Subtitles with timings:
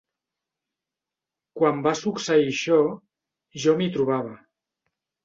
[1.59, 2.79] Quan va succeir això,
[3.67, 4.33] jo m'hi trobava.